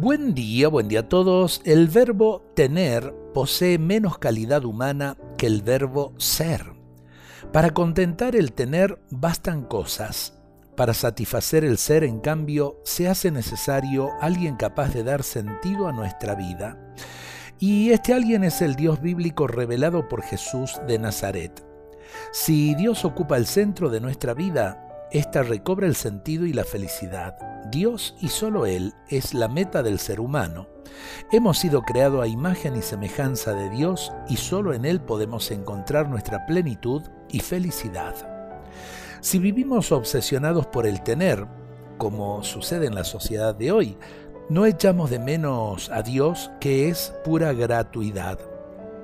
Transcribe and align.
Buen 0.00 0.32
día, 0.32 0.68
buen 0.68 0.86
día 0.86 1.00
a 1.00 1.08
todos. 1.08 1.60
El 1.64 1.88
verbo 1.88 2.52
tener 2.54 3.12
posee 3.34 3.80
menos 3.80 4.18
calidad 4.18 4.64
humana 4.64 5.16
que 5.36 5.48
el 5.48 5.60
verbo 5.62 6.14
ser. 6.18 6.72
Para 7.52 7.70
contentar 7.74 8.36
el 8.36 8.52
tener 8.52 9.00
bastan 9.10 9.64
cosas. 9.64 10.38
Para 10.76 10.94
satisfacer 10.94 11.64
el 11.64 11.78
ser, 11.78 12.04
en 12.04 12.20
cambio, 12.20 12.80
se 12.84 13.08
hace 13.08 13.32
necesario 13.32 14.10
alguien 14.20 14.54
capaz 14.54 14.94
de 14.94 15.02
dar 15.02 15.24
sentido 15.24 15.88
a 15.88 15.92
nuestra 15.92 16.36
vida. 16.36 16.78
Y 17.58 17.90
este 17.90 18.14
alguien 18.14 18.44
es 18.44 18.62
el 18.62 18.76
Dios 18.76 19.00
bíblico 19.00 19.48
revelado 19.48 20.08
por 20.08 20.22
Jesús 20.22 20.80
de 20.86 21.00
Nazaret. 21.00 21.66
Si 22.30 22.76
Dios 22.76 23.04
ocupa 23.04 23.36
el 23.36 23.46
centro 23.46 23.90
de 23.90 24.00
nuestra 24.00 24.32
vida, 24.32 24.87
ésta 25.12 25.42
recobra 25.42 25.86
el 25.86 25.94
sentido 25.94 26.46
y 26.46 26.52
la 26.52 26.64
felicidad. 26.64 27.36
Dios 27.70 28.14
y 28.20 28.28
solo 28.28 28.66
Él 28.66 28.94
es 29.08 29.34
la 29.34 29.48
meta 29.48 29.82
del 29.82 29.98
ser 29.98 30.20
humano. 30.20 30.68
Hemos 31.32 31.58
sido 31.58 31.82
creados 31.82 32.22
a 32.22 32.26
imagen 32.26 32.76
y 32.76 32.82
semejanza 32.82 33.54
de 33.54 33.70
Dios 33.70 34.12
y 34.28 34.36
solo 34.36 34.72
en 34.72 34.84
Él 34.84 35.00
podemos 35.00 35.50
encontrar 35.50 36.08
nuestra 36.08 36.46
plenitud 36.46 37.02
y 37.30 37.40
felicidad. 37.40 38.14
Si 39.20 39.38
vivimos 39.38 39.92
obsesionados 39.92 40.66
por 40.66 40.86
el 40.86 41.02
tener, 41.02 41.46
como 41.98 42.42
sucede 42.44 42.86
en 42.86 42.94
la 42.94 43.04
sociedad 43.04 43.54
de 43.54 43.72
hoy, 43.72 43.98
no 44.48 44.64
echamos 44.64 45.10
de 45.10 45.18
menos 45.18 45.90
a 45.90 46.02
Dios 46.02 46.50
que 46.60 46.88
es 46.88 47.12
pura 47.24 47.52
gratuidad. 47.52 48.38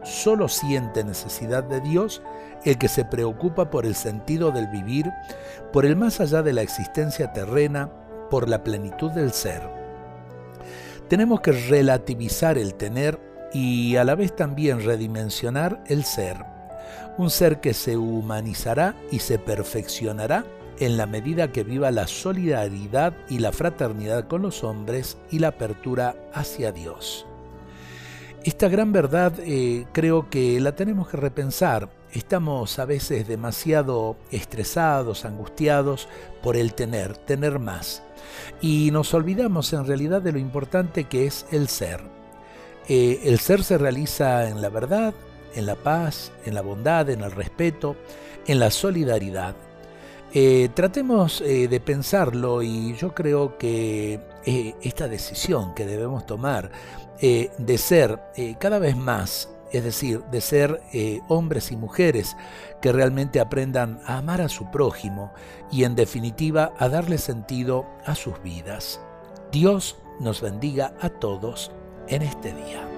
Solo 0.05 0.49
siente 0.49 1.03
necesidad 1.03 1.65
de 1.65 1.81
Dios 1.81 2.23
el 2.65 2.79
que 2.79 2.89
se 2.89 3.05
preocupa 3.05 3.71
por 3.71 3.87
el 3.87 3.95
sentido 3.95 4.51
del 4.51 4.69
vivir, 4.69 5.11
por 5.73 5.87
el 5.87 5.97
más 5.97 6.21
allá 6.21 6.43
de 6.43 6.53
la 6.53 6.63
existencia 6.63 7.33
terrena, 7.33 7.91
por 8.31 8.49
la 8.49 8.63
plenitud 8.63 9.11
del 9.11 9.33
ser. 9.33 9.63
Tenemos 11.09 11.41
que 11.41 11.53
relativizar 11.53 12.59
el 12.59 12.75
tener 12.75 13.19
y 13.53 13.97
a 13.97 14.05
la 14.05 14.15
vez 14.15 14.35
también 14.35 14.85
redimensionar 14.85 15.83
el 15.87 16.05
ser. 16.05 16.45
Un 17.17 17.31
ser 17.31 17.61
que 17.61 17.73
se 17.73 17.97
humanizará 17.97 18.95
y 19.11 19.21
se 19.21 19.39
perfeccionará 19.39 20.45
en 20.81 20.97
la 20.97 21.07
medida 21.07 21.53
que 21.53 21.63
viva 21.63 21.91
la 21.91 22.07
solidaridad 22.07 23.15
y 23.29 23.39
la 23.39 23.53
fraternidad 23.53 24.27
con 24.27 24.43
los 24.43 24.65
hombres 24.65 25.19
y 25.31 25.39
la 25.39 25.49
apertura 25.49 26.17
hacia 26.33 26.73
Dios. 26.73 27.27
Esta 28.45 28.69
gran 28.69 28.93
verdad 28.93 29.33
eh, 29.41 29.87
creo 29.93 30.29
que 30.29 30.61
la 30.61 30.77
tenemos 30.77 31.09
que 31.09 31.17
repensar. 31.17 31.89
Estamos 32.13 32.79
a 32.79 32.85
veces 32.85 33.27
demasiado 33.27 34.19
estresados, 34.31 35.25
angustiados 35.25 36.09
por 36.43 36.55
el 36.55 36.75
tener, 36.75 37.17
tener 37.17 37.59
más. 37.59 38.03
Y 38.61 38.91
nos 38.93 39.15
olvidamos 39.15 39.73
en 39.73 39.87
realidad 39.87 40.21
de 40.21 40.33
lo 40.33 40.39
importante 40.39 41.05
que 41.05 41.27
es 41.27 41.47
el 41.53 41.69
ser. 41.69 42.03
Eh, 42.87 43.23
el 43.25 43.39
ser 43.39 43.65
se 43.65 43.79
realiza 43.79 44.47
en 44.51 44.61
la 44.61 44.69
verdad, 44.69 45.15
en 45.55 45.65
la 45.65 45.77
paz, 45.77 46.31
en 46.45 46.53
la 46.53 46.61
bondad, 46.61 47.09
en 47.09 47.23
el 47.23 47.33
respeto, 47.33 47.97
en 48.47 48.61
la 48.61 48.71
solidaridad. 48.71 49.57
Eh, 50.37 50.69
tratemos 50.75 51.41
de 51.41 51.81
pensarlo 51.81 52.61
y 52.63 52.95
yo 52.95 53.15
creo 53.15 53.57
que 53.57 54.21
esta 54.83 55.07
decisión 55.07 55.75
que 55.75 55.87
debemos 55.87 56.27
tomar 56.27 56.73
eh, 57.21 57.51
de 57.59 57.79
ser 57.79 58.21
eh, 58.37 58.57
cada 58.59 58.79
vez 58.79 58.97
más, 58.97 59.49
es 59.73 59.85
decir, 59.85 60.23
de 60.25 60.41
ser 60.41 60.83
eh, 60.93 61.21
hombres 61.29 61.71
y 61.71 61.77
mujeres 61.77 62.37
que 62.83 62.93
realmente 62.93 63.39
aprendan 63.39 64.01
a 64.05 64.19
amar 64.19 64.41
a 64.41 64.49
su 64.49 64.71
prójimo 64.71 65.33
y 65.71 65.85
en 65.85 65.95
definitiva 65.95 66.75
a 66.79 66.89
darle 66.89 67.19
sentido 67.19 67.87
a 68.05 68.15
sus 68.17 68.43
vidas. 68.43 69.01
Dios 69.53 69.97
nos 70.19 70.41
bendiga 70.41 70.95
a 71.01 71.09
todos 71.09 71.71
en 72.09 72.23
este 72.23 72.53
día. 72.53 72.94